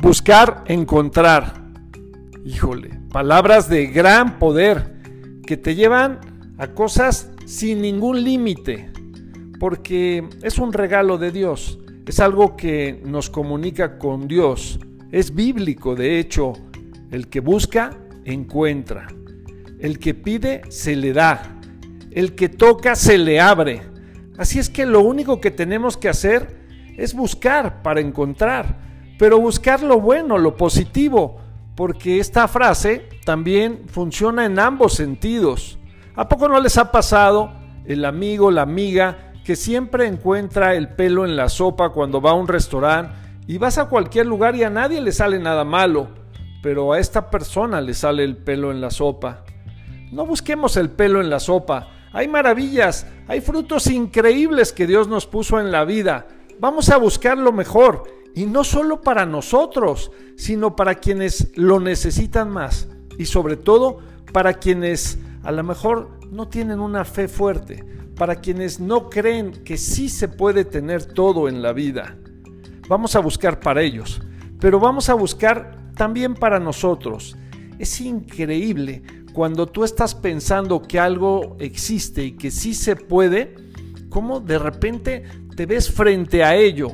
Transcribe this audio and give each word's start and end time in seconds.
Buscar, 0.00 0.62
encontrar. 0.68 1.54
Híjole, 2.44 3.00
palabras 3.10 3.68
de 3.68 3.88
gran 3.88 4.38
poder 4.38 4.94
que 5.44 5.56
te 5.56 5.74
llevan 5.74 6.20
a 6.56 6.68
cosas 6.68 7.32
sin 7.46 7.82
ningún 7.82 8.22
límite, 8.22 8.92
porque 9.58 10.28
es 10.44 10.58
un 10.58 10.72
regalo 10.72 11.18
de 11.18 11.32
Dios, 11.32 11.80
es 12.06 12.20
algo 12.20 12.56
que 12.56 13.02
nos 13.04 13.28
comunica 13.28 13.98
con 13.98 14.28
Dios, 14.28 14.78
es 15.10 15.34
bíblico, 15.34 15.96
de 15.96 16.20
hecho, 16.20 16.52
el 17.10 17.26
que 17.26 17.40
busca, 17.40 17.90
encuentra, 18.24 19.08
el 19.80 19.98
que 19.98 20.14
pide, 20.14 20.62
se 20.68 20.94
le 20.94 21.12
da, 21.12 21.58
el 22.12 22.36
que 22.36 22.48
toca, 22.48 22.94
se 22.94 23.18
le 23.18 23.40
abre. 23.40 23.82
Así 24.38 24.60
es 24.60 24.70
que 24.70 24.86
lo 24.86 25.00
único 25.00 25.40
que 25.40 25.50
tenemos 25.50 25.96
que 25.96 26.08
hacer 26.08 26.56
es 26.96 27.14
buscar 27.14 27.82
para 27.82 28.00
encontrar 28.00 28.87
pero 29.18 29.40
buscar 29.40 29.82
lo 29.82 30.00
bueno, 30.00 30.38
lo 30.38 30.56
positivo, 30.56 31.40
porque 31.74 32.20
esta 32.20 32.48
frase 32.48 33.08
también 33.24 33.82
funciona 33.88 34.44
en 34.44 34.58
ambos 34.58 34.94
sentidos. 34.94 35.78
¿A 36.14 36.28
poco 36.28 36.48
no 36.48 36.60
les 36.60 36.78
ha 36.78 36.90
pasado 36.90 37.52
el 37.84 38.04
amigo, 38.04 38.50
la 38.50 38.62
amiga, 38.62 39.32
que 39.44 39.56
siempre 39.56 40.06
encuentra 40.06 40.74
el 40.74 40.90
pelo 40.90 41.24
en 41.24 41.36
la 41.36 41.48
sopa 41.48 41.90
cuando 41.90 42.20
va 42.20 42.30
a 42.30 42.34
un 42.34 42.48
restaurante 42.48 43.14
y 43.46 43.58
vas 43.58 43.78
a 43.78 43.86
cualquier 43.86 44.26
lugar 44.26 44.54
y 44.54 44.62
a 44.62 44.70
nadie 44.70 45.00
le 45.00 45.10
sale 45.10 45.38
nada 45.38 45.64
malo, 45.64 46.08
pero 46.62 46.92
a 46.92 46.98
esta 46.98 47.30
persona 47.30 47.80
le 47.80 47.94
sale 47.94 48.24
el 48.24 48.36
pelo 48.36 48.70
en 48.70 48.80
la 48.80 48.90
sopa? 48.90 49.44
No 50.12 50.26
busquemos 50.26 50.76
el 50.76 50.90
pelo 50.90 51.20
en 51.20 51.30
la 51.30 51.40
sopa. 51.40 51.88
Hay 52.12 52.28
maravillas, 52.28 53.06
hay 53.26 53.40
frutos 53.40 53.86
increíbles 53.88 54.72
que 54.72 54.86
Dios 54.86 55.08
nos 55.08 55.26
puso 55.26 55.60
en 55.60 55.72
la 55.72 55.84
vida. 55.84 56.26
Vamos 56.60 56.90
a 56.90 56.96
buscar 56.96 57.38
lo 57.38 57.52
mejor 57.52 58.17
y 58.38 58.46
no 58.46 58.62
solo 58.62 59.00
para 59.00 59.26
nosotros, 59.26 60.12
sino 60.36 60.76
para 60.76 60.94
quienes 60.94 61.50
lo 61.56 61.80
necesitan 61.80 62.48
más. 62.50 62.88
Y 63.18 63.24
sobre 63.24 63.56
todo 63.56 63.98
para 64.32 64.54
quienes 64.54 65.18
a 65.42 65.50
lo 65.50 65.64
mejor 65.64 66.20
no 66.30 66.46
tienen 66.46 66.78
una 66.78 67.04
fe 67.04 67.26
fuerte, 67.26 67.84
para 68.14 68.36
quienes 68.36 68.78
no 68.78 69.10
creen 69.10 69.64
que 69.64 69.76
sí 69.76 70.08
se 70.08 70.28
puede 70.28 70.64
tener 70.64 71.04
todo 71.04 71.48
en 71.48 71.62
la 71.62 71.72
vida. 71.72 72.16
Vamos 72.88 73.16
a 73.16 73.18
buscar 73.18 73.58
para 73.58 73.82
ellos, 73.82 74.20
pero 74.60 74.78
vamos 74.78 75.08
a 75.08 75.14
buscar 75.14 75.76
también 75.96 76.34
para 76.34 76.60
nosotros. 76.60 77.36
Es 77.80 78.00
increíble 78.00 79.02
cuando 79.32 79.66
tú 79.66 79.82
estás 79.82 80.14
pensando 80.14 80.82
que 80.82 81.00
algo 81.00 81.56
existe 81.58 82.22
y 82.22 82.36
que 82.36 82.52
sí 82.52 82.72
se 82.72 82.94
puede, 82.94 83.56
cómo 84.08 84.38
de 84.38 84.60
repente 84.60 85.24
te 85.56 85.66
ves 85.66 85.90
frente 85.90 86.44
a 86.44 86.54
ello 86.54 86.92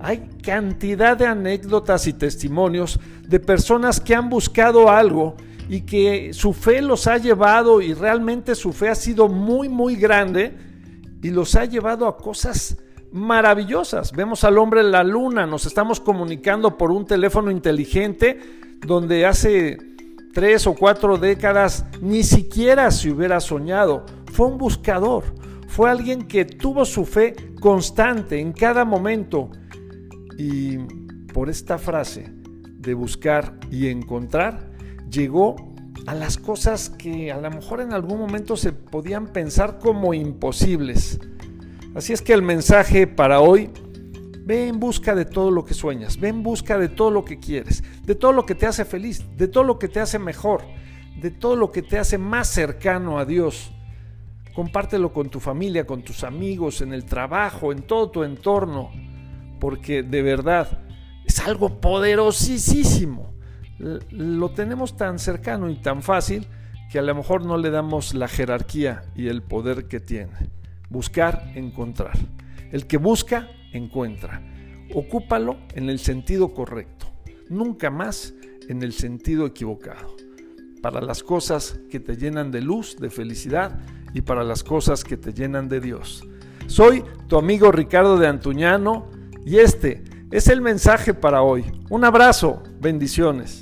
hay 0.00 0.28
cantidad 0.42 1.16
de 1.16 1.26
anécdotas 1.26 2.06
y 2.06 2.12
testimonios 2.12 3.00
de 3.26 3.40
personas 3.40 4.00
que 4.00 4.14
han 4.14 4.28
buscado 4.28 4.90
algo 4.90 5.36
y 5.68 5.82
que 5.82 6.32
su 6.32 6.52
fe 6.52 6.82
los 6.82 7.06
ha 7.06 7.18
llevado 7.18 7.80
y 7.80 7.94
realmente 7.94 8.54
su 8.54 8.72
fe 8.72 8.88
ha 8.88 8.94
sido 8.94 9.28
muy, 9.28 9.68
muy 9.68 9.96
grande 9.96 10.56
y 11.22 11.30
los 11.30 11.54
ha 11.54 11.64
llevado 11.64 12.06
a 12.06 12.18
cosas 12.18 12.76
maravillosas. 13.12 14.12
Vemos 14.12 14.44
al 14.44 14.58
hombre 14.58 14.80
en 14.80 14.90
la 14.90 15.04
luna, 15.04 15.46
nos 15.46 15.66
estamos 15.66 16.00
comunicando 16.00 16.76
por 16.76 16.90
un 16.90 17.06
teléfono 17.06 17.50
inteligente 17.50 18.40
donde 18.86 19.24
hace 19.24 19.78
tres 20.34 20.66
o 20.66 20.74
cuatro 20.74 21.16
décadas 21.16 21.86
ni 22.02 22.24
siquiera 22.24 22.90
se 22.90 23.10
hubiera 23.10 23.40
soñado. 23.40 24.04
Fue 24.32 24.48
un 24.48 24.58
buscador, 24.58 25.24
fue 25.68 25.90
alguien 25.90 26.26
que 26.26 26.44
tuvo 26.44 26.84
su 26.84 27.06
fe 27.06 27.34
constante 27.60 28.38
en 28.40 28.52
cada 28.52 28.84
momento 28.84 29.50
y 30.38 30.78
por 31.32 31.50
esta 31.50 31.78
frase 31.78 32.32
de 32.78 32.94
buscar 32.94 33.58
y 33.70 33.88
encontrar, 33.88 34.70
llegó 35.10 35.56
a 36.06 36.14
las 36.14 36.38
cosas 36.38 36.90
que 36.90 37.32
a 37.32 37.38
lo 37.38 37.50
mejor 37.50 37.80
en 37.80 37.92
algún 37.92 38.18
momento 38.18 38.56
se 38.56 38.72
podían 38.72 39.28
pensar 39.28 39.78
como 39.78 40.14
imposibles. 40.14 41.18
Así 41.94 42.12
es 42.12 42.22
que 42.22 42.32
el 42.32 42.42
mensaje 42.42 43.06
para 43.06 43.40
hoy, 43.40 43.70
ve 44.44 44.68
en 44.68 44.78
busca 44.78 45.14
de 45.14 45.24
todo 45.24 45.50
lo 45.50 45.64
que 45.64 45.72
sueñas, 45.72 46.20
ve 46.20 46.28
en 46.28 46.42
busca 46.42 46.76
de 46.78 46.88
todo 46.88 47.10
lo 47.10 47.24
que 47.24 47.38
quieres, 47.38 47.82
de 48.04 48.14
todo 48.14 48.32
lo 48.32 48.44
que 48.44 48.54
te 48.54 48.66
hace 48.66 48.84
feliz, 48.84 49.24
de 49.36 49.48
todo 49.48 49.64
lo 49.64 49.78
que 49.78 49.88
te 49.88 50.00
hace 50.00 50.18
mejor, 50.18 50.62
de 51.20 51.30
todo 51.30 51.56
lo 51.56 51.72
que 51.72 51.82
te 51.82 51.98
hace 51.98 52.18
más 52.18 52.48
cercano 52.48 53.18
a 53.18 53.24
Dios. 53.24 53.72
Compártelo 54.54 55.12
con 55.12 55.30
tu 55.30 55.40
familia, 55.40 55.86
con 55.86 56.02
tus 56.02 56.22
amigos, 56.22 56.82
en 56.82 56.92
el 56.92 57.06
trabajo, 57.06 57.72
en 57.72 57.82
todo 57.82 58.10
tu 58.10 58.22
entorno 58.22 58.90
porque 59.64 60.02
de 60.02 60.20
verdad 60.20 60.68
es 61.24 61.40
algo 61.40 61.80
poderosísimo. 61.80 63.32
Lo 64.10 64.50
tenemos 64.50 64.94
tan 64.94 65.18
cercano 65.18 65.70
y 65.70 65.76
tan 65.76 66.02
fácil 66.02 66.46
que 66.92 66.98
a 66.98 67.02
lo 67.02 67.14
mejor 67.14 67.46
no 67.46 67.56
le 67.56 67.70
damos 67.70 68.12
la 68.12 68.28
jerarquía 68.28 69.04
y 69.16 69.28
el 69.28 69.40
poder 69.42 69.88
que 69.88 70.00
tiene. 70.00 70.50
Buscar, 70.90 71.50
encontrar. 71.54 72.12
El 72.72 72.86
que 72.86 72.98
busca, 72.98 73.48
encuentra. 73.72 74.42
Ocúpalo 74.92 75.56
en 75.74 75.88
el 75.88 75.98
sentido 75.98 76.52
correcto, 76.52 77.06
nunca 77.48 77.88
más 77.90 78.34
en 78.68 78.82
el 78.82 78.92
sentido 78.92 79.46
equivocado. 79.46 80.14
Para 80.82 81.00
las 81.00 81.22
cosas 81.22 81.80
que 81.90 82.00
te 82.00 82.18
llenan 82.18 82.50
de 82.50 82.60
luz, 82.60 82.98
de 82.98 83.08
felicidad 83.08 83.80
y 84.12 84.20
para 84.20 84.44
las 84.44 84.62
cosas 84.62 85.04
que 85.04 85.16
te 85.16 85.32
llenan 85.32 85.70
de 85.70 85.80
Dios. 85.80 86.22
Soy 86.66 87.02
tu 87.28 87.38
amigo 87.38 87.72
Ricardo 87.72 88.18
de 88.18 88.26
Antuñano 88.26 89.13
y 89.44 89.58
este 89.58 90.02
es 90.30 90.48
el 90.48 90.60
mensaje 90.60 91.14
para 91.14 91.42
hoy. 91.42 91.64
Un 91.90 92.04
abrazo, 92.04 92.62
bendiciones. 92.80 93.60